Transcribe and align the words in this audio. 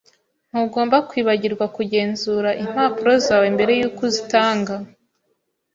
Ntugomba 0.49 0.97
kwibagirwa 1.09 1.65
kugenzura 1.75 2.49
impapuro 2.63 3.11
zawe 3.25 3.47
mbere 3.55 3.71
yuko 3.79 4.01
uzitanga. 4.09 4.75